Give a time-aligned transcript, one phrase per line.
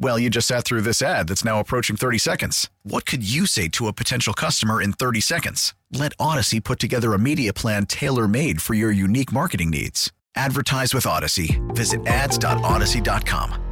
[0.00, 2.70] Well, you just sat through this ad that's now approaching 30 seconds.
[2.84, 5.74] What could you say to a potential customer in 30 seconds?
[5.92, 10.12] Let Audacy put together a media plan tailor made for your unique marketing needs.
[10.36, 11.58] Advertise with Audacy.
[11.74, 13.64] Visit ads.audacy.com.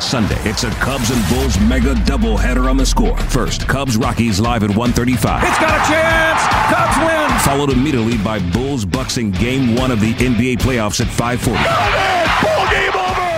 [0.00, 3.16] Sunday, it's a Cubs and Bulls mega doubleheader on the score.
[3.16, 5.44] First, Cubs Rockies live at 135.
[5.44, 6.42] It's got a chance!
[6.74, 7.38] Cubs win!
[7.40, 12.55] Followed immediately by Bulls Bucks in game one of the NBA playoffs at 540.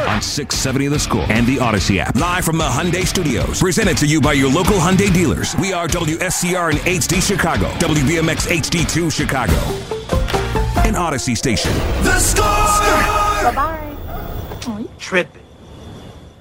[0.09, 2.15] On 670 the score and the Audacy app.
[2.17, 3.61] Live from the Hyundai Studios.
[3.61, 5.55] Presented to you by your local Hyundai dealers.
[5.57, 7.69] We are WSCR and HD Chicago.
[7.73, 9.53] WBMX HD2 Chicago.
[10.89, 11.73] An Audacy station.
[12.03, 12.45] The score!
[13.53, 13.97] Bye-bye.
[14.67, 15.43] Oh, you tripping.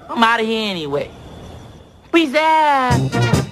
[0.08, 1.10] I'm out of here anyway.
[2.10, 3.47] Peace out.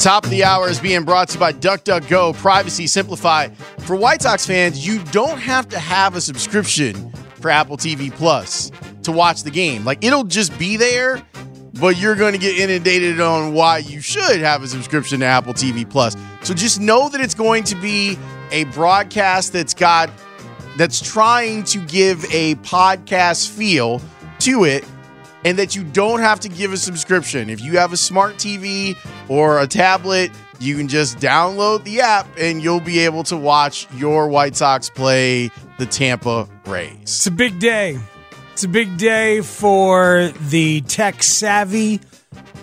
[0.00, 3.54] Top of the hour is being brought to you by DuckDuckGo, Privacy Simplified.
[3.80, 8.72] For White Sox fans, you don't have to have a subscription for Apple TV Plus
[9.02, 9.84] to watch the game.
[9.84, 11.22] Like it'll just be there,
[11.74, 15.52] but you're going to get inundated on why you should have a subscription to Apple
[15.52, 16.16] TV Plus.
[16.44, 18.18] So just know that it's going to be
[18.52, 20.08] a broadcast that's got
[20.78, 24.00] that's trying to give a podcast feel
[24.38, 24.82] to it
[25.44, 27.50] and that you don't have to give a subscription.
[27.50, 28.96] If you have a smart TV
[29.28, 33.86] or a tablet, you can just download the app and you'll be able to watch
[33.94, 36.98] your White Sox play the Tampa Rays.
[37.02, 37.98] It's a big day.
[38.52, 42.00] It's a big day for the tech savvy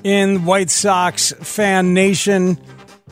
[0.03, 2.59] in White Sox fan nation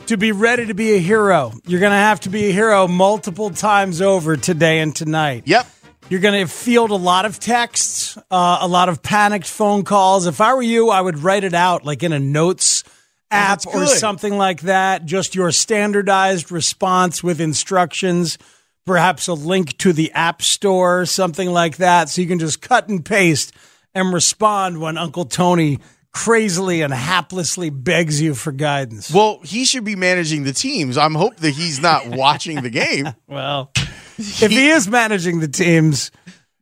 [0.06, 1.52] to be ready to be a hero.
[1.66, 5.42] You're going to have to be a hero multiple times over today and tonight.
[5.46, 5.66] Yep.
[6.08, 10.26] You're going to field a lot of texts, uh, a lot of panicked phone calls.
[10.26, 12.84] If I were you, I would write it out like in a notes
[13.28, 15.04] app that's or something like that.
[15.04, 18.38] Just your standardized response with instructions,
[18.84, 22.08] perhaps a link to the app store, something like that.
[22.08, 23.52] So you can just cut and paste
[23.92, 25.80] and respond when Uncle Tony
[26.12, 29.12] crazily and haplessly begs you for guidance.
[29.12, 30.96] Well, he should be managing the teams.
[30.96, 33.08] I'm hope that he's not watching the game.
[33.28, 33.72] Well,
[34.42, 36.10] if he is managing the teams,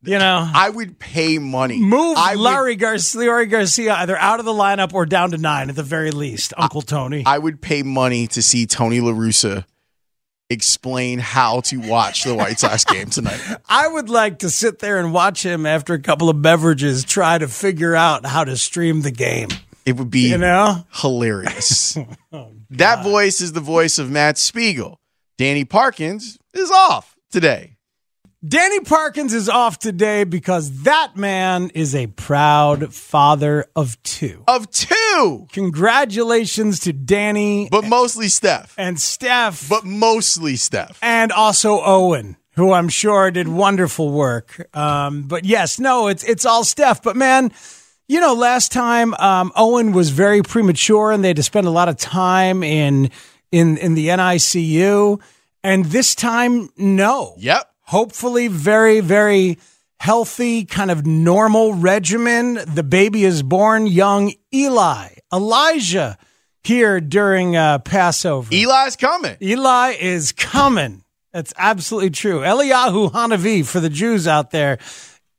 [0.02, 1.78] you know, I would pay money.
[1.78, 5.38] move I would- Leury Garcia, Leury Garcia either out of the lineup or down to
[5.38, 6.52] nine at the very least.
[6.56, 7.22] Uncle Tony.
[7.26, 9.64] I would pay money to see Tony La Russa
[10.50, 13.40] explain how to watch the White Sox game tonight.
[13.68, 17.38] I would like to sit there and watch him after a couple of beverages try
[17.38, 19.48] to figure out how to stream the game.
[19.86, 20.86] It would be You know?
[20.92, 21.96] hilarious.
[22.32, 24.98] Oh, that voice is the voice of Matt Spiegel.
[25.38, 27.72] Danny Parkins is off today.
[28.46, 34.44] Danny Parkins is off today because that man is a proud father of two.
[34.46, 38.74] Of two, Congratulations to Danny but mostly Steph.
[38.78, 39.68] and Steph.
[39.68, 40.98] But mostly Steph.
[41.02, 44.68] and also Owen, who I'm sure did wonderful work.
[44.76, 47.02] Um, but yes, no, it's it's all Steph.
[47.02, 47.50] But man,
[48.08, 51.70] you know, last time um, Owen was very premature, and they had to spend a
[51.70, 53.10] lot of time in
[53.50, 55.20] in in the NICU.
[55.64, 57.34] And this time, no.
[57.38, 57.68] Yep.
[57.80, 59.58] Hopefully, very very
[59.98, 62.60] healthy, kind of normal regimen.
[62.66, 64.34] The baby is born young.
[64.52, 66.18] Eli, Elijah,
[66.62, 68.50] here during uh, Passover.
[68.52, 69.36] Eli's coming.
[69.40, 71.04] Eli is coming.
[71.32, 72.40] That's absolutely true.
[72.40, 74.78] Eliyahu Hanavi for the Jews out there.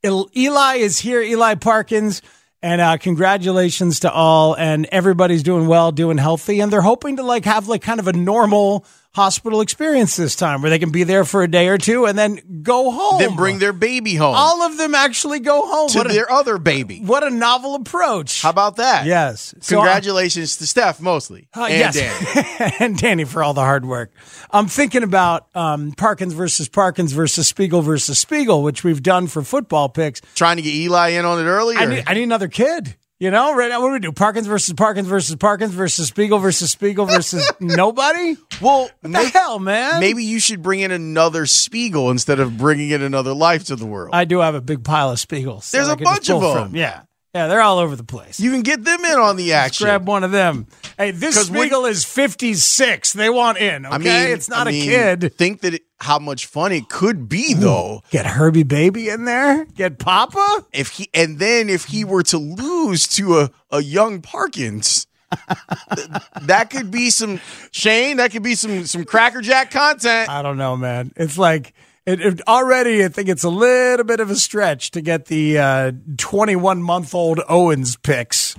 [0.03, 1.21] Eli is here.
[1.21, 2.21] Eli Parkins.
[2.61, 4.55] And uh, congratulations to all.
[4.55, 6.59] And everybody's doing well, doing healthy.
[6.59, 10.61] And they're hoping to like have like kind of a normal hospital experience this time
[10.61, 13.19] where they can be there for a day or two and then go home.
[13.19, 15.87] Then bring their baby home all of them actually go home.
[15.89, 16.99] to What a, their other baby.
[16.99, 18.41] what a novel approach.
[18.41, 19.05] How about that?
[19.05, 19.55] Yes.
[19.61, 21.47] So, uh, Congratulations to Steph mostly.
[21.55, 21.95] Uh, and yes.
[21.95, 22.75] Danny.
[22.79, 24.11] and Danny for all the hard work.
[24.51, 29.41] I'm thinking about um, Parkins versus Parkins versus Spiegel versus Spiegel, which we've done for
[29.41, 30.21] football picks.
[30.35, 31.77] Trying to get Eli in on it early.
[31.77, 32.95] I need, I need another kid.
[33.17, 34.11] You know, right now, what do we do?
[34.11, 38.35] Parkins versus Parkins versus Parkins versus Spiegel versus Spiegel versus nobody?
[38.59, 40.01] Well, what the hell, man?
[40.01, 43.85] Maybe you should bring in another Spiegel instead of bringing in another life to the
[43.85, 44.09] world.
[44.13, 45.71] I do have a big pile of Spiegels.
[45.71, 46.53] There's a bunch of them.
[46.53, 46.75] from.
[46.75, 47.03] Yeah.
[47.35, 48.39] Yeah, they're all over the place.
[48.39, 49.83] You can get them in on the action.
[49.83, 50.67] grab one of them.
[50.97, 53.11] Hey, this when- Spiegel is 56.
[53.11, 53.93] They want in, okay?
[53.93, 55.33] I mean, it's not I a mean, kid.
[55.37, 58.03] Think that it, how much fun it could be, though.
[58.09, 59.65] Get Herbie Baby in there?
[59.65, 60.65] Get Papa?
[60.71, 65.05] If he and then if he were to lose to a, a young Parkins,
[65.93, 66.07] th-
[66.43, 67.41] that could be some
[67.71, 68.15] Shane.
[68.15, 70.29] That could be some some Cracker Jack content.
[70.29, 71.11] I don't know, man.
[71.17, 71.73] It's like
[72.05, 73.03] it, it already.
[73.03, 77.41] I think it's a little bit of a stretch to get the 21 month old
[77.47, 78.55] Owens picks.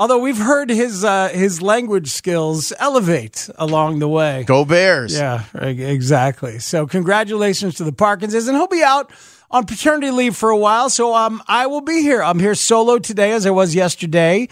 [0.00, 4.44] Although we've heard his uh, his language skills elevate along the way.
[4.44, 5.12] Go Bears!
[5.12, 6.60] Yeah, exactly.
[6.60, 9.10] So congratulations to the Parkinses, and he'll be out
[9.50, 10.88] on paternity leave for a while.
[10.88, 12.22] So um, I will be here.
[12.22, 14.48] I'm here solo today, as I was yesterday.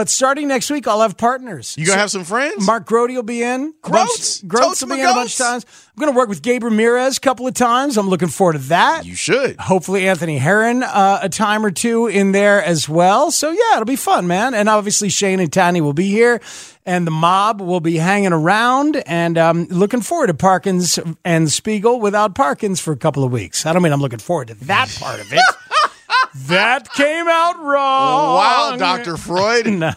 [0.00, 1.74] But starting next week, I'll have partners.
[1.76, 2.64] You gonna So- have some friends?
[2.66, 3.74] Mark Grote will be in.
[3.82, 4.40] Grote.
[4.46, 5.66] Grote will be in a bunch of times.
[5.94, 7.98] I'm going to work with Gabe Ramirez a couple of times.
[7.98, 9.04] I'm looking forward to that.
[9.04, 9.60] You should.
[9.60, 13.30] Hopefully, Anthony Herron uh, a time or two in there as well.
[13.30, 14.54] So, yeah, it'll be fun, man.
[14.54, 16.40] And obviously, Shane and Tanya will be here,
[16.86, 19.02] and the mob will be hanging around.
[19.04, 23.66] And um, looking forward to Parkins and Spiegel without Parkins for a couple of weeks.
[23.66, 25.42] I don't mean I'm looking forward to that part of it.
[26.34, 28.34] that came out wrong.
[28.36, 29.66] Wow, Doctor Freud.
[29.66, 29.92] No.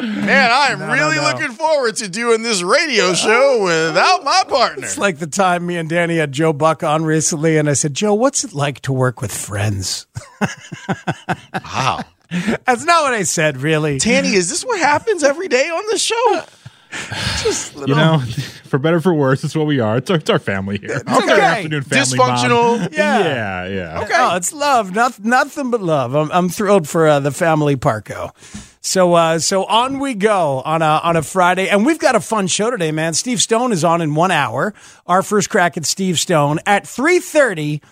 [0.00, 1.22] Man, I am No, no, really no.
[1.24, 4.84] looking forward to doing this radio show without my partner.
[4.86, 7.92] It's like the time me and Danny had Joe Buck on recently, and I said,
[7.92, 10.06] Joe, what's it like to work with friends?
[11.52, 12.00] Wow.
[12.30, 13.98] That's not what I said, really.
[13.98, 16.36] Tanny, is this what happens every day on the show?
[16.36, 16.44] Uh,
[17.42, 18.18] Just You know,
[18.64, 19.96] for better or for worse, it's what we are.
[19.96, 20.96] It's our, it's our family here.
[20.96, 21.40] It's our okay.
[21.40, 22.78] afternoon family Dysfunctional.
[22.78, 22.94] bond.
[22.94, 23.18] Yeah.
[23.20, 24.02] yeah, yeah.
[24.02, 24.14] Okay.
[24.16, 24.94] Oh, it's love.
[24.94, 26.14] Noth- nothing but love.
[26.14, 28.32] I'm, I'm thrilled for uh, the family Parco.
[28.82, 31.68] So, uh, so on we go on a, on a Friday.
[31.68, 33.14] And we've got a fun show today, man.
[33.14, 34.74] Steve Stone is on in one hour.
[35.06, 36.60] Our first crack at Steve Stone.
[36.66, 37.82] At 3.30,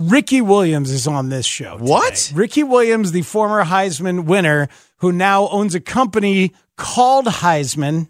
[0.00, 1.78] Ricky Williams is on this show.
[1.78, 1.90] today.
[1.90, 2.32] What?
[2.34, 8.08] Ricky Williams, the former Heisman winner, who now owns a company called Highsman,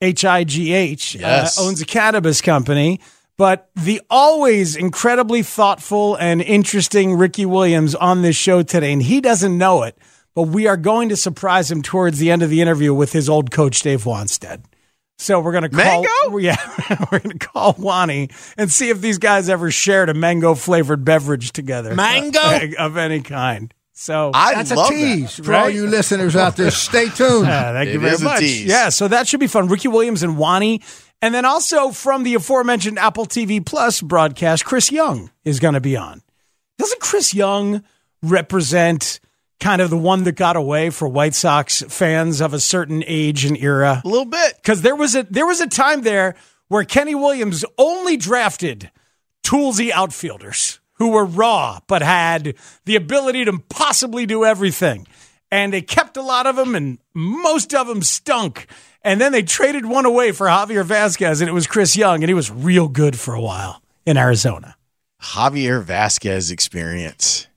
[0.00, 3.00] H I G H, uh, owns a cannabis company.
[3.36, 9.22] But the always incredibly thoughtful and interesting Ricky Williams on this show today, and he
[9.22, 9.96] doesn't know it,
[10.34, 13.30] but we are going to surprise him towards the end of the interview with his
[13.30, 14.62] old coach, Dave Wannstedt.
[15.20, 16.38] So we're going to call, Mango?
[16.38, 16.56] yeah,
[17.12, 21.04] we're going to call Wanny and see if these guys ever shared a mango flavored
[21.04, 21.94] beverage together.
[21.94, 22.40] Mango?
[22.78, 23.72] of any kind.
[24.00, 25.44] So I That's a tease that.
[25.44, 26.70] for all you listeners out there.
[26.70, 27.46] Stay tuned.
[27.46, 28.38] Yeah, thank It you very is a much.
[28.38, 28.64] tease.
[28.64, 29.68] Yeah, so that should be fun.
[29.68, 30.80] Ricky Williams and Wanny.
[31.20, 35.82] And then also from the aforementioned Apple TV Plus broadcast, Chris Young is going to
[35.82, 36.22] be on.
[36.78, 37.84] Doesn't Chris Young
[38.22, 39.20] represent
[39.60, 43.44] kind of the one that got away for White Sox fans of a certain age
[43.44, 44.00] and era?
[44.02, 44.54] A little bit.
[44.56, 46.36] Because there was a there was a time there
[46.68, 48.90] where Kenny Williams only drafted
[49.42, 52.54] toolsy outfielders who were raw but had
[52.84, 55.06] the ability to possibly do everything.
[55.50, 58.68] And they kept a lot of them, and most of them stunk.
[59.02, 62.28] And then they traded one away for Javier Vazquez, and it was Chris Young, and
[62.28, 64.76] he was real good for a while in Arizona.
[65.20, 67.48] Javier Vazquez experience.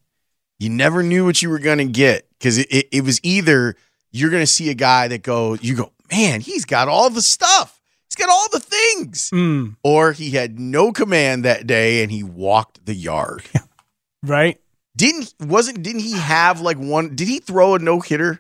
[0.58, 3.76] You never knew what you were going to get because it, it, it was either
[4.12, 7.22] you're going to see a guy that go, you go, man, he's got all the
[7.22, 7.82] stuff.
[8.16, 9.32] He's got all the things.
[9.32, 13.44] Mm, Or he had no command that day and he walked the yard.
[14.24, 14.60] right?
[14.96, 18.40] Didn't wasn't didn't he have like one did he throw a no hitter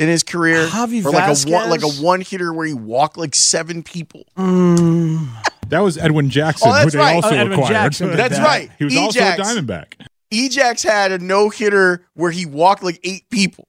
[0.00, 0.66] in his career?
[0.66, 4.24] Javi or like a one like a one hitter where he walked like seven people.
[4.36, 5.28] Mm,
[5.68, 7.14] That was Edwin Jackson, Oh, that's who they right.
[7.16, 7.72] also Oh, Edwin acquired.
[7.72, 8.44] Jackson That's that.
[8.44, 8.70] right.
[8.78, 9.92] He was also a Diamondback.
[10.32, 13.68] Ejax had a no hitter where he walked like eight people.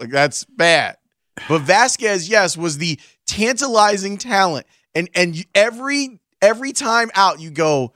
[0.00, 0.96] Like that's bad.
[1.48, 4.66] But Vazquez, yes, was the tantalizing talent.
[4.94, 7.92] And and every every time out you go,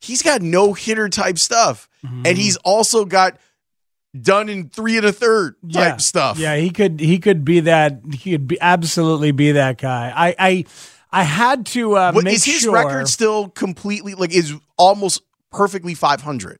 [0.00, 1.88] he's got no hitter type stuff.
[2.04, 2.26] Mm-hmm.
[2.26, 3.38] And he's also got
[4.20, 5.96] done in three and a third type yeah.
[5.98, 6.38] stuff.
[6.38, 10.12] Yeah, he could he could be that he could be absolutely be that guy.
[10.14, 10.64] I I
[11.10, 15.22] I had to uh, What, make is his sure record still completely like is almost
[15.50, 16.58] perfectly 500?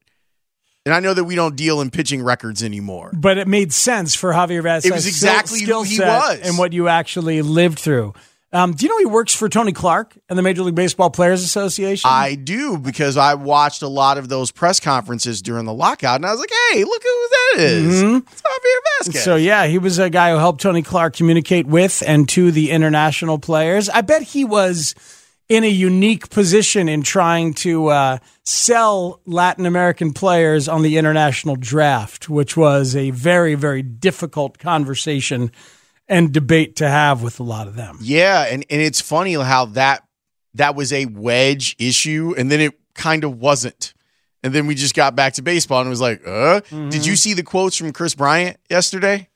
[0.84, 3.10] And I know that we don't deal in pitching records anymore.
[3.14, 4.86] but it made sense for Javier Vazquez.
[4.86, 6.40] It was exactly skill who he was.
[6.40, 8.14] and what you actually lived through.
[8.54, 11.42] Um, do you know he works for Tony Clark and the Major League Baseball Players
[11.42, 12.10] Association?
[12.12, 16.26] I do because I watched a lot of those press conferences during the lockout, and
[16.26, 18.02] I was like, "Hey, look who that is.
[18.02, 18.42] It's Javier
[19.00, 19.18] Vazquez." Mm-hmm.
[19.20, 22.72] So yeah, he was a guy who helped Tony Clark communicate with and to the
[22.72, 23.88] international players.
[23.88, 24.94] I bet he was
[25.52, 31.56] in a unique position in trying to uh, sell Latin American players on the international
[31.56, 35.52] draft, which was a very, very difficult conversation
[36.08, 37.98] and debate to have with a lot of them.
[38.00, 40.02] Yeah, and, and it's funny how that
[40.54, 43.92] that was a wedge issue, and then it kind of wasn't.
[44.42, 46.88] And then we just got back to baseball and it was like, uh, mm-hmm.
[46.88, 49.28] did you see the quotes from Kris Bryant yesterday?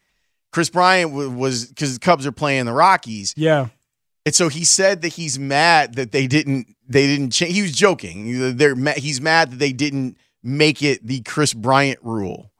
[0.50, 3.32] Kris Bryant was because the Cubs are playing the Rockies.
[3.36, 3.68] Yeah.
[4.26, 7.54] And so he said that he's mad that they didn't they didn't change.
[7.54, 8.56] He was joking.
[8.56, 12.50] They're he's mad that they didn't make it the Kris Bryant rule.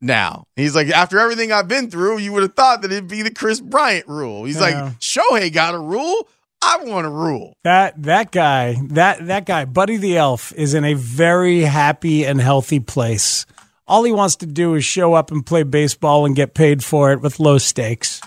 [0.00, 3.20] Now he's like, after everything I've been through, you would have thought that it'd be
[3.20, 4.44] the Kris Bryant rule.
[4.46, 4.84] He's yeah.
[4.84, 6.26] like, Shohei got a rule.
[6.62, 7.54] I want a rule.
[7.64, 12.40] That that guy, that that guy, Buddy the Elf, is in a very happy and
[12.40, 13.44] healthy place.
[13.86, 17.12] All he wants to do is show up and play baseball and get paid for
[17.12, 18.22] it with low stakes.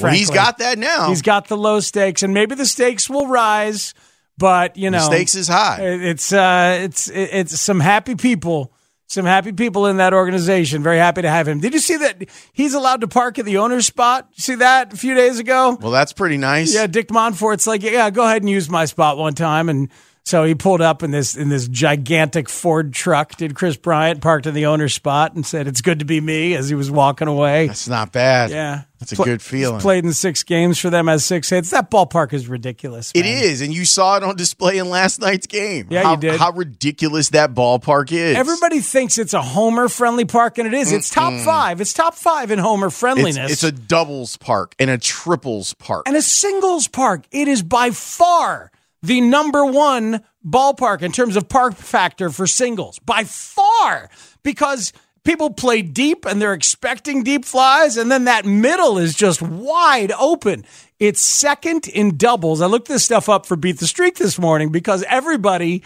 [0.00, 1.08] Well, he's got that now.
[1.08, 3.94] He's got the low stakes, and maybe the stakes will rise.
[4.36, 5.78] But you know, the stakes is high.
[5.80, 8.72] It's uh, it's it's some happy people
[9.08, 10.82] some happy people in that organization.
[10.82, 11.60] Very happy to have him.
[11.60, 14.28] Did you see that he's allowed to park at the owner's spot?
[14.36, 15.78] See that a few days ago?
[15.80, 16.74] Well, that's pretty nice.
[16.74, 19.88] Yeah, Dick Monfort's like, yeah, go ahead and use my spot one time, and
[20.28, 23.36] so he pulled up in this in this gigantic Ford truck.
[23.36, 26.54] Did Kris Bryant parked in the owner's spot and said, "It's good to be me"
[26.54, 27.66] as he was walking away.
[27.66, 28.50] That's not bad.
[28.50, 29.80] Yeah, that's a good feeling.
[29.80, 31.70] played in six games for them as six hits.
[31.70, 33.14] That ballpark is ridiculous.
[33.14, 33.24] Man.
[33.24, 35.86] It is, and you saw it on display in last night's game.
[35.88, 36.38] Yeah, how, you did.
[36.38, 38.36] How ridiculous that ballpark is.
[38.36, 40.92] Everybody thinks it's a homer friendly park, and it is.
[40.92, 41.80] It's top five.
[41.80, 43.50] It's top five in homer friendliness.
[43.50, 47.24] It's, it's a doubles park and a triples park and a singles park.
[47.30, 48.70] It is by far
[49.02, 54.08] the number one ballpark in terms of park factor for singles by far
[54.42, 54.92] because
[55.24, 60.12] people play deep and they're expecting deep flies and then that middle is just wide
[60.12, 60.64] open
[60.98, 64.70] it's second in doubles i looked this stuff up for beat the streak this morning
[64.70, 65.82] because everybody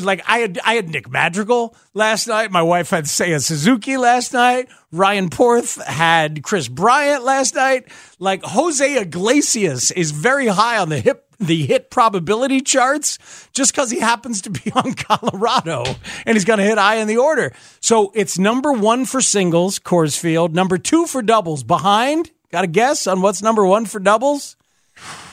[0.00, 2.50] like I had I had Nick Madrigal last night.
[2.50, 4.68] My wife had Seiya Suzuki last night.
[4.90, 7.88] Ryan Porth had Kris Bryant last night.
[8.18, 13.18] Like Jose Iglesias is very high on the hip the hit probability charts
[13.52, 15.84] just because he happens to be on Colorado
[16.26, 17.52] and he's going to hit high in the order.
[17.80, 20.54] So it's number one for singles, Coors Field.
[20.54, 21.62] Number two for doubles.
[21.62, 24.56] Behind, got a guess on what's number one for doubles?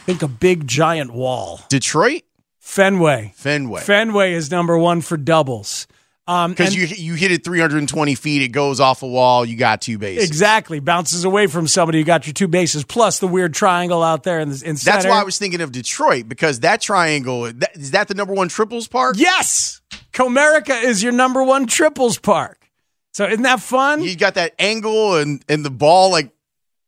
[0.05, 1.61] Think a big giant wall.
[1.69, 2.23] Detroit?
[2.59, 3.33] Fenway.
[3.35, 3.81] Fenway.
[3.81, 5.87] Fenway is number one for doubles.
[6.29, 9.81] Because um, you you hit it 320 feet, it goes off a wall, you got
[9.81, 10.27] two bases.
[10.27, 14.21] Exactly, bounces away from somebody, you got your two bases, plus the weird triangle out
[14.21, 17.75] there in the in That's why I was thinking of Detroit because that triangle that,
[17.75, 19.15] is that the number one triples park?
[19.17, 19.81] Yes,
[20.13, 22.69] Comerica is your number one triples park.
[23.11, 24.03] So isn't that fun?
[24.03, 26.31] You got that angle and and the ball like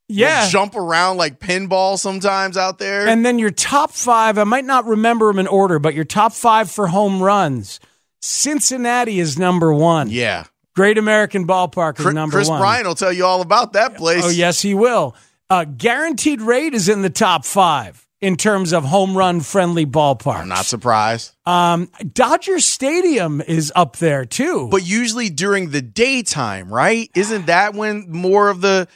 [0.07, 0.50] yeah.
[0.50, 3.07] jump around like pinball sometimes out there.
[3.07, 6.33] And then your top five, I might not remember them in order, but your top
[6.33, 7.79] five for home runs.
[8.22, 10.10] Cincinnati is number one.
[10.10, 10.46] Yeah.
[10.75, 12.60] Great American Ballpark is number Kris one.
[12.60, 14.24] Kris Bryant will tell you all about that place.
[14.24, 15.16] Oh, yes, he will.
[15.50, 20.42] Uh, guaranteed rate is in the top five in terms of home run friendly ballparks.
[20.42, 21.34] I'm not surprised.
[21.46, 24.70] Um, Dodger Stadium is up there too.
[24.72, 27.10] But usually during the daytime, right?
[27.16, 28.88] Isn't that when more of the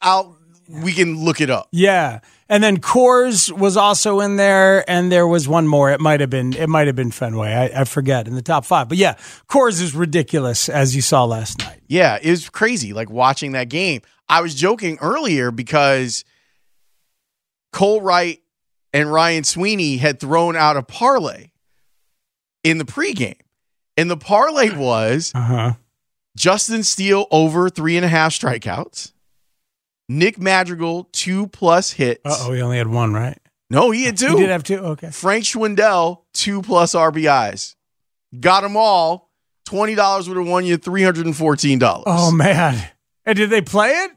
[0.00, 0.36] out
[0.72, 1.68] we can look it up.
[1.70, 2.20] Yeah.
[2.48, 5.90] And then Coors was also in there, and there was one more.
[5.90, 7.52] It might have been it might have been Fenway.
[7.52, 8.88] I, I, forget in the top five.
[8.88, 9.14] But yeah,
[9.48, 11.80] Coors is ridiculous as you saw last night.
[11.88, 12.92] Yeah, it was crazy.
[12.92, 14.02] Like watching that game.
[14.28, 16.24] I was joking earlier because
[17.72, 18.40] Cole Wright
[18.92, 21.50] and Ryan Sweeney had thrown out a parlay
[22.62, 23.40] in the pregame,
[23.96, 25.74] and the parlay was uh-huh.
[26.36, 29.11] Justin Steele over three and a half strikeouts.
[30.18, 32.20] Nick Madrigal, two plus hits.
[32.24, 33.38] oh, he only had one, right?
[33.70, 34.28] No, he had two.
[34.28, 34.78] He did have two.
[34.78, 35.10] Okay.
[35.10, 37.74] Frank Schwindel, two plus RBIs.
[38.38, 39.30] Got them all.
[39.64, 42.04] Twenty dollars would have won you three hundred and fourteen dollars.
[42.06, 42.82] Oh man!
[43.24, 44.10] And did they play it?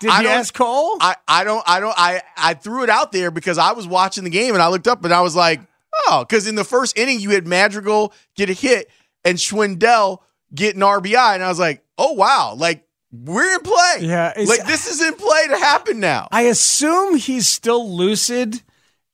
[0.00, 0.96] Did I, I you ask Cole?
[1.00, 4.24] I, I don't I don't I I threw it out there because I was watching
[4.24, 5.60] the game and I looked up and I was like,
[6.08, 8.90] oh, because in the first inning you had Madrigal get a hit
[9.24, 10.18] and Schwindel
[10.54, 13.96] get an RBI and I was like, oh wow, like we're in play.
[14.00, 14.32] Yeah.
[14.36, 16.28] Like this is in play to happen now.
[16.30, 18.62] I assume he's still lucid.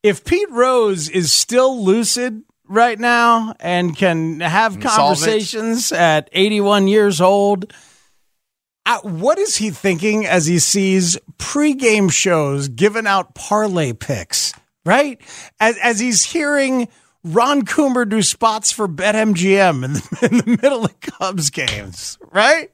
[0.03, 7.21] If Pete Rose is still lucid right now and can have conversations at 81 years
[7.21, 7.73] old,
[9.01, 14.53] what is he thinking as he sees pregame shows giving out parlay picks,
[14.85, 15.19] right?
[15.59, 16.87] As, as he's hearing
[17.23, 22.69] Ron Coomer do spots for BetMGM in the, in the middle of Cubs games, right?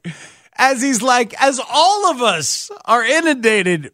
[0.56, 3.92] As he's like, as all of us are inundated.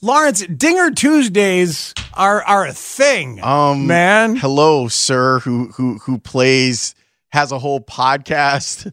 [0.00, 3.42] Lawrence, Dinger Tuesdays are are a thing.
[3.42, 4.36] Um, man.
[4.36, 6.94] Hello, sir, who who who plays
[7.30, 8.92] has a whole podcast.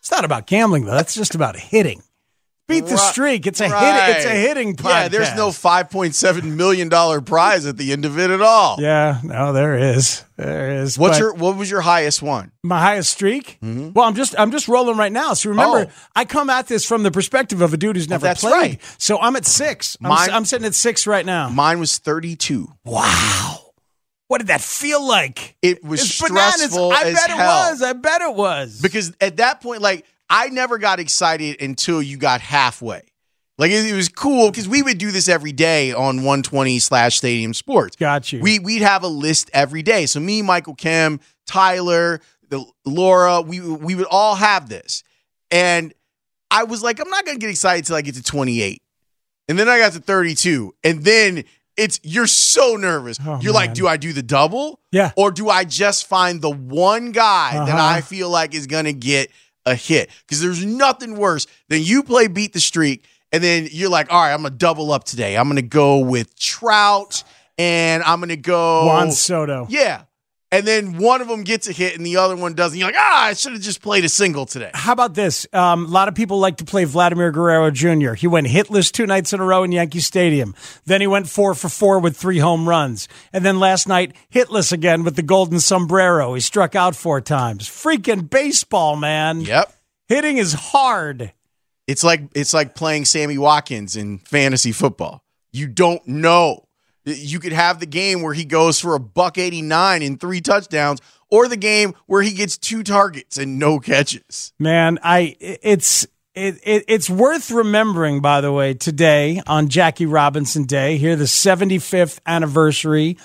[0.00, 0.94] It's not about gambling though.
[0.94, 2.02] That's just about hitting.
[2.68, 3.46] Beat the streak.
[3.46, 4.06] It's a right.
[4.08, 4.16] hit.
[4.16, 4.90] It's a hitting podcast.
[5.02, 8.42] Yeah, there's no five point seven million dollar prize at the end of it at
[8.42, 8.76] all.
[8.80, 10.24] Yeah, no, there is.
[10.36, 10.98] There is.
[10.98, 12.50] What's But your what was your highest one?
[12.64, 13.58] my highest streak?
[13.62, 15.34] Well, I'm just I'm just rolling right now.
[15.34, 15.90] So remember, Mm-hmm.
[15.96, 16.08] Oh.
[16.16, 18.52] I come at this from the perspective of a dude who's never that's played.
[18.52, 18.80] right.
[18.98, 19.96] So I'm at six.
[20.02, 21.48] I'm, Mine- I'm sitting at six right now.
[21.48, 22.72] Mine was thirty two.
[22.84, 23.60] Wow.
[24.28, 25.56] What did that feel like?
[25.62, 26.54] It was It's bananas.
[26.54, 27.38] stressful I as bet hell.
[27.68, 27.82] it was.
[27.82, 28.80] I bet it was.
[28.82, 33.02] because at that point, like I never got excited until you got halfway.
[33.58, 37.16] Like it, it was cool because we would do this every day on 120 slash
[37.16, 37.96] Stadium Sports.
[37.96, 38.40] Got you.
[38.40, 40.06] We we'd have a list every day.
[40.06, 45.02] So me, Michael Kim, Tyler, the, Laura, we we would all have this,
[45.50, 45.94] and
[46.50, 48.82] I was like, I'm not gonna get excited till I get to 28,
[49.48, 51.44] and then I got to 32, and then
[51.78, 53.18] it's you're so nervous.
[53.24, 54.80] Oh, you're like, do I do the double?
[54.92, 55.12] Yeah.
[55.16, 57.78] Or do I just find the one guy that Uh-huh.
[57.96, 59.30] I feel like is gonna get
[59.66, 60.10] a hit?
[60.20, 64.22] Because there's nothing worse than you play beat the streak, and then you're like, all
[64.22, 65.36] right, I'm gonna double up today.
[65.36, 67.22] I'm gonna go with Trout,
[67.58, 69.66] and I'm gonna go Juan Soto.
[69.68, 70.02] yeah.
[70.52, 72.78] And then one of them gets a hit and the other one doesn't.
[72.78, 74.70] You're like, ah, I should have just played a single today.
[74.74, 75.44] How about this?
[75.52, 78.14] Um, a lot of people like to play Vladimir Guerrero Jr.
[78.14, 80.54] He went hitless two nights in a row in Yankee Stadium.
[80.84, 83.08] Then he went four for four with three home runs.
[83.32, 86.34] And then last night, hitless again with the golden sombrero.
[86.34, 87.68] He struck out four times.
[87.68, 89.40] Freaking baseball, man.
[89.40, 89.72] Yep.
[90.08, 91.32] Hitting is hard.
[91.88, 95.24] It's like it's like playing Sammy Watkins in fantasy football.
[95.52, 96.65] You don't know.
[97.06, 101.00] You could have the game where he goes for a buck 89 and three touchdowns,
[101.30, 104.52] or the game where he gets two targets and no catches.
[104.58, 108.20] Man, I it's it, it it's worth remembering.
[108.20, 113.18] By the way, today on Jackie Robinson Day, here the 75th anniversary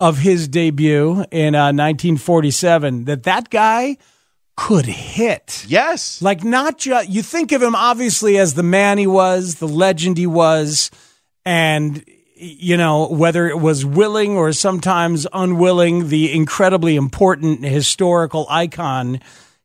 [0.00, 3.04] of his debut in uh, 1947.
[3.04, 3.98] That that guy
[4.56, 5.64] could hit.
[5.68, 6.20] Yes.
[6.22, 10.16] Like not just you think of him obviously as the man he was, the legend
[10.16, 10.90] he was,
[11.44, 12.02] and
[12.36, 19.20] you know whether it was willing or sometimes unwilling, the incredibly important historical icon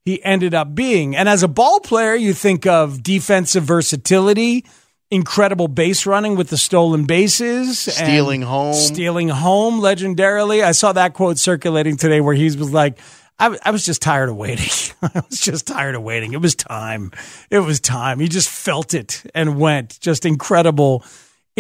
[0.06, 1.16] he ended up being.
[1.16, 4.66] And as a ball player, you think of defensive versatility,
[5.12, 8.74] incredible base running with the stolen bases, and Stealing home.
[8.74, 10.64] stealing home legendarily.
[10.64, 12.98] I saw that quote circulating today where he was like,
[13.38, 14.70] I, I was just tired of waiting.
[15.02, 16.34] I was just tired of waiting.
[16.34, 17.12] It was time.
[17.50, 18.20] It was time.
[18.20, 20.00] He just felt it and went.
[20.00, 21.04] Just incredible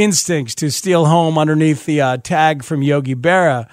[0.02, 3.70] instincts to steal home underneath the uh, tag from Yogi Berra.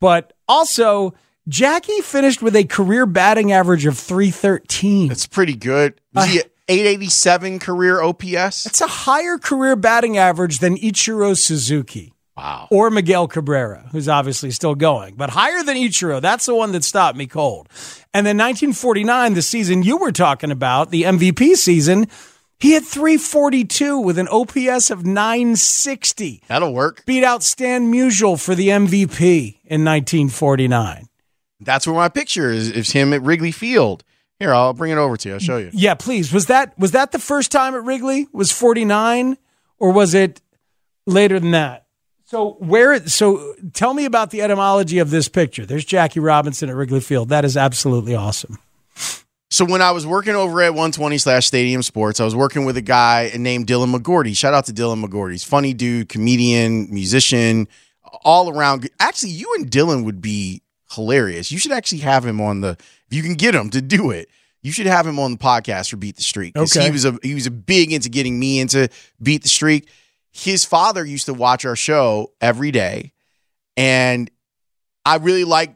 [0.00, 1.14] But also,
[1.48, 5.08] Jackie finished with a career batting average of 313.
[5.08, 6.00] That's pretty good.
[6.14, 8.66] Was he 887 career OPS?
[8.66, 12.12] It's a higher career batting average than Ichiro Suzuki.
[12.36, 12.68] Wow.
[12.70, 16.20] Or Miguel Cabrera, who's obviously still going, but higher than Ichiro.
[16.20, 17.68] That's the one that stopped me cold.
[18.12, 22.08] And then 1949, the season you were talking about, the MVP season,
[22.58, 26.42] he had 342 with an OPS of 960.
[26.48, 27.04] That'll work.
[27.06, 31.08] Beat out Stan Musial for the MVP in 1949.
[31.60, 32.70] That's where my picture is.
[32.70, 34.04] Is him at Wrigley Field.
[34.38, 35.34] Here, I'll bring it over to you.
[35.34, 35.70] I'll show you.
[35.72, 36.32] Yeah, please.
[36.32, 38.28] Was that was that the first time at Wrigley?
[38.32, 39.38] Was 49
[39.78, 40.42] or was it
[41.06, 41.86] later than that?
[42.24, 45.64] So where so tell me about the etymology of this picture.
[45.64, 47.30] There's Jackie Robinson at Wrigley Field.
[47.30, 48.58] That is absolutely awesome.
[49.56, 52.76] So when I was working over at 120 slash Stadium Sports, I was working with
[52.76, 54.36] a guy named Dylan McGordy.
[54.36, 55.30] Shout out to Dylan McGordy.
[55.30, 57.66] He's funny dude, comedian, musician,
[58.22, 58.86] all around.
[59.00, 60.60] Actually, you and Dylan would be
[60.92, 61.50] hilarious.
[61.50, 62.76] You should actually have him on the.
[63.08, 64.28] If you can get him to do it,
[64.60, 66.54] you should have him on the podcast for Beat the Streak.
[66.54, 66.84] Okay.
[66.84, 68.90] He was a he was a big into getting me into
[69.22, 69.88] Beat the Streak.
[70.32, 73.14] His father used to watch our show every day,
[73.74, 74.30] and
[75.06, 75.75] I really like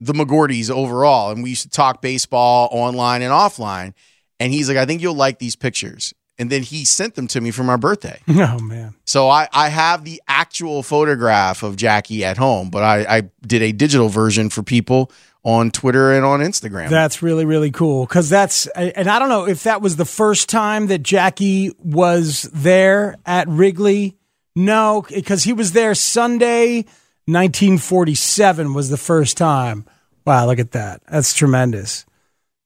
[0.00, 1.30] the McGordys overall.
[1.30, 3.94] And we used to talk baseball online and offline.
[4.40, 6.14] And he's like, I think you'll like these pictures.
[6.40, 8.20] And then he sent them to me for my birthday.
[8.28, 8.94] Oh man.
[9.04, 13.62] So I, I have the actual photograph of Jackie at home, but I, I did
[13.62, 15.10] a digital version for people
[15.42, 16.90] on Twitter and on Instagram.
[16.90, 20.48] That's really really cool cuz that's and I don't know if that was the first
[20.48, 24.16] time that Jackie was there at Wrigley.
[24.54, 26.84] No, because he was there Sunday
[27.28, 29.84] 1947 was the first time.
[30.24, 31.02] Wow, look at that.
[31.10, 32.06] That's tremendous.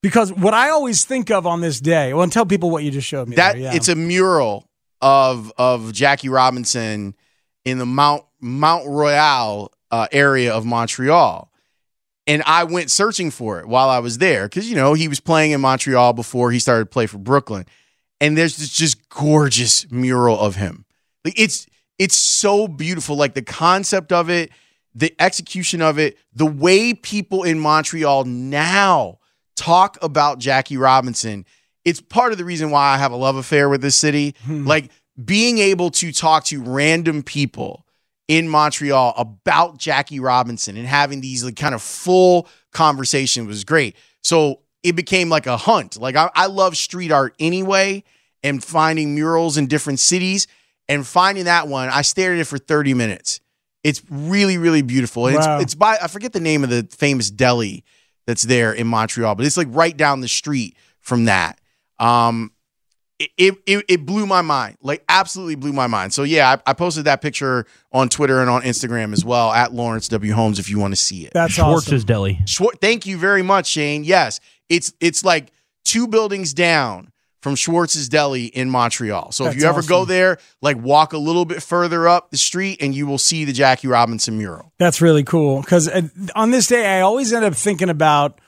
[0.02, 2.92] Because what I always think of on this day, well, and tell people what you
[2.92, 3.36] just showed me.
[3.36, 3.74] that there, yeah.
[3.74, 4.68] it's a mural
[5.00, 7.16] of of Jackie Robinson
[7.64, 11.50] in the Mount Mount Royal uh, area of Montreal.
[12.28, 15.18] And I went searching for it while I was there because you know he was
[15.18, 17.66] playing in Montreal before he started to play for Brooklyn,
[18.20, 20.84] and there's this just gorgeous mural of him.
[21.24, 21.66] Like it's
[22.02, 23.14] it's so beautiful.
[23.14, 24.50] Like the concept of it,
[24.92, 29.20] the execution of it, the way people in Montreal now
[29.54, 31.46] talk about Jackie Robinson.
[31.84, 34.34] It's part of the reason why I have a love affair with this city.
[34.44, 34.66] Hmm.
[34.66, 34.90] Like
[35.24, 37.86] being able to talk to random people
[38.26, 43.94] in Montreal about Jackie Robinson and having these like kind of full conversation was great.
[44.22, 46.00] So it became like a hunt.
[46.00, 48.02] Like I, I love street art anyway,
[48.42, 50.48] and finding murals in different cities
[50.88, 51.88] and finding that one.
[51.88, 53.40] I stared at it for 30 minutes.
[53.84, 55.26] It's really, really beautiful.
[55.26, 55.56] And Wow.
[55.56, 57.84] It's, it's by I forget the name of the famous deli
[58.26, 61.60] that's there in Montreal, but it's like right down the street from that.
[61.98, 62.52] Um,
[63.18, 66.12] it, it, it, it blew my mind, like absolutely blew my mind.
[66.12, 69.72] So yeah, I, I posted that picture on Twitter and on Instagram as well at
[69.72, 71.32] Lawrence W Holmes if you want to see it.
[71.32, 72.06] That's Schwartz's awesome.
[72.06, 72.38] Deli.
[72.46, 74.02] Schwar- thank you very much, Shane.
[74.02, 75.52] Yes, it's it's like
[75.84, 77.11] two buildings down
[77.42, 79.32] from Schwartz's Deli in Montreal.
[79.32, 82.80] So if you ever go there, like walk a little bit further up the street,
[82.80, 84.72] and you will see the Jackie Robinson mural.
[84.78, 85.90] That's really cool because
[86.36, 88.40] on this day, I always end up thinking about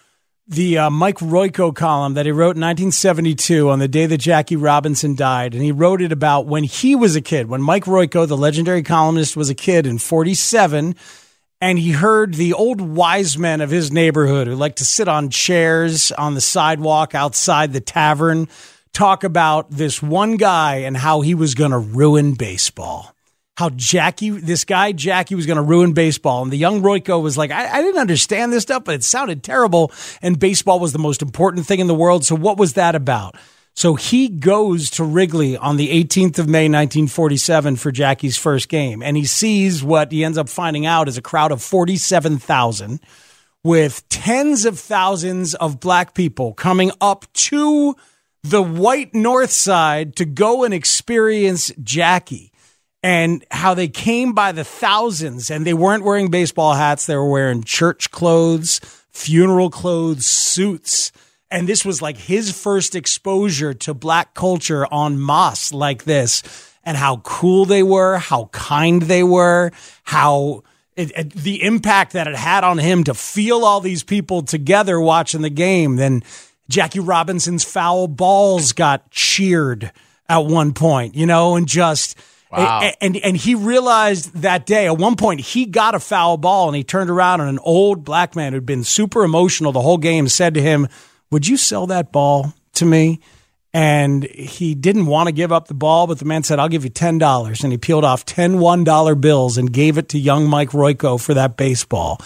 [0.46, 4.56] the uh, Mike Royko column that he wrote in 1972 on the day that Jackie
[4.56, 5.54] Robinson died.
[5.54, 8.82] And he wrote it about when he was a kid, when Mike Royko, the legendary
[8.82, 10.94] columnist, was a kid in 47.
[11.60, 15.30] And he heard the old wise men of his neighborhood who like to sit on
[15.30, 18.48] chairs on the sidewalk outside the tavern
[18.94, 23.14] talk about this one guy and how he was going to ruin baseball
[23.56, 27.38] how Jackie, this guy Jackie, was going to ruin baseball, and the young Royko was
[27.38, 30.98] like, I, I didn't understand this stuff, but it sounded terrible, and baseball was the
[30.98, 32.24] most important thing in the world.
[32.24, 33.36] So what was that about?
[33.76, 39.02] So he goes to Wrigley on the 18th of May, 1947, for Jackie's first game,
[39.02, 43.00] and he sees what he ends up finding out is a crowd of 47,000
[43.62, 47.96] with tens of thousands of black people coming up to
[48.44, 52.52] the white north side to go and experience Jackie
[53.02, 57.06] and how they came by the thousands and they weren't wearing baseball hats.
[57.06, 58.80] They were wearing church clothes,
[59.10, 61.10] funeral clothes, suits.
[61.50, 66.42] And this was like his first exposure to black culture on Moss like this
[66.84, 69.70] and how cool they were, how kind they were,
[70.02, 70.64] how
[70.96, 75.00] it, it- the impact that it had on him to feel all these people together
[75.00, 75.96] watching the game.
[75.96, 76.22] Then
[76.68, 79.92] Jackie Robinson's foul balls got cheered
[80.28, 82.16] at one point, you know, and just
[82.50, 82.80] Wow.
[82.82, 86.68] a- and and he realized that day at one point he got a foul ball
[86.68, 89.98] and he turned around and an old black man who'd been super emotional the whole
[89.98, 90.86] game said to him,
[91.32, 93.18] "Would you sell that ball to me?"
[93.72, 96.84] And he didn't want to give up the ball, but the man said, I'll give
[96.84, 97.64] you $10.
[97.64, 101.34] And he peeled off 10 $1 bills and gave it to young Mike Royko for
[101.34, 102.20] that baseball.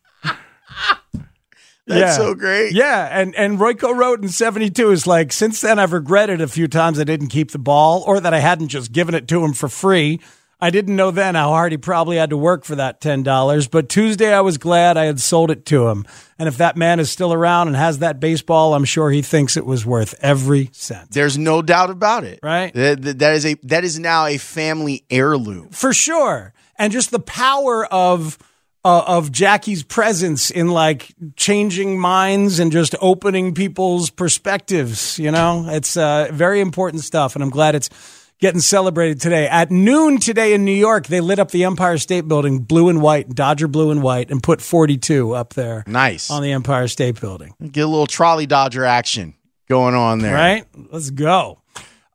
[1.87, 2.25] That's yeah.
[2.25, 2.75] so great.
[2.75, 6.66] Yeah, and and Royko wrote in '72 is like since then I've regretted a few
[6.66, 9.53] times I didn't keep the ball or that I hadn't just given it to him
[9.53, 10.20] for free.
[10.59, 13.68] I didn't know then how hard he probably had to work for that ten dollars,
[13.68, 16.07] but Tuesday I was glad I had sold it to him.
[16.40, 19.57] And if that man is still around and has that baseball, I'm sure he thinks
[19.57, 21.12] it was worth every cent.
[21.12, 22.40] There's no doubt about it.
[22.42, 22.75] Right?
[22.75, 26.53] that, that is a that is now a family heirloom for sure.
[26.79, 28.38] And just the power of
[28.87, 35.66] uh, of Jackie's presence in like changing minds and just opening people's perspectives you know?
[35.68, 37.90] It's uh, very important stuff and I'm glad it's
[38.38, 39.49] getting celebrated today.
[39.49, 43.01] At noon today in New York they lit up the Empire State Building blue and
[43.03, 46.31] white Dodger blue and white and put 42 up there Nice.
[46.31, 47.55] on the Empire State Building.
[47.61, 49.35] Get a little trolley dodger action
[49.68, 50.35] going on there.
[50.35, 50.64] right?
[50.92, 51.61] Let's go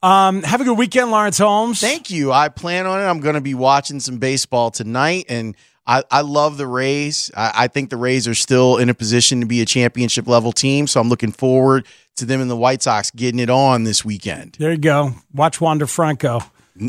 [0.04, 2.32] um, have a good weekend Lawrence Holmes Thank you.
[2.32, 3.04] I plan on it.
[3.04, 7.32] I'm going to be watching some baseball tonight, and I, I love the Rays.
[7.36, 10.52] I, I think the Rays are still in a position to be a championship level
[10.52, 11.86] team, so I'm looking forward
[12.16, 14.58] to them and the White Sox getting it on this weekend.
[14.60, 16.42] there you go watch Wander Franco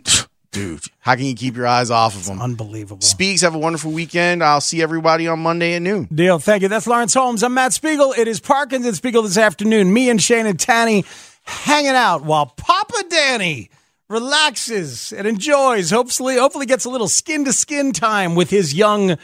[0.52, 2.38] Dude, how can you keep your eyes off of them?
[2.42, 3.00] Unbelievable.
[3.00, 4.44] Speaks, have a wonderful weekend.
[4.44, 6.04] I'll see everybody on Monday at noon.
[6.14, 6.38] Deal.
[6.38, 6.68] Thank you.
[6.68, 7.42] That's Lawrence Holmes.
[7.42, 8.12] I'm Matt Spiegel.
[8.12, 9.90] It is Parkinson Spiegel this afternoon.
[9.94, 11.06] Me and Shane and Tanny
[11.44, 13.70] hanging out while Papa Danny
[14.08, 15.90] relaxes and enjoys.
[15.90, 19.16] Hopefully, hopefully gets a little skin to skin time with his young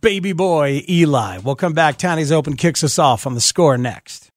[0.00, 1.38] baby boy Eli.
[1.38, 1.98] We'll come back.
[1.98, 4.30] Tanny's open kicks us off on the score next.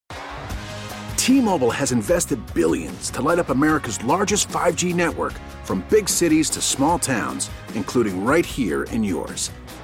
[1.18, 5.34] T-Mobile has invested billions to light up America's largest 5G network
[5.66, 9.52] from big cities to small towns, including right here in yours.